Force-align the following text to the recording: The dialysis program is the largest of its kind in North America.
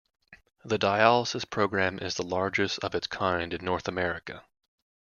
The 0.65 0.79
dialysis 0.79 1.47
program 1.47 1.99
is 1.99 2.15
the 2.15 2.23
largest 2.25 2.79
of 2.83 2.95
its 2.95 3.05
kind 3.05 3.53
in 3.53 3.63
North 3.63 3.87
America. 3.87 4.43